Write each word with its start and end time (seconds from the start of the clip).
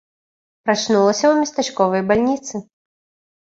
Прачнулася 0.69 1.23
ў 1.27 1.33
местачковай 1.43 2.01
бальніцы. 2.09 2.53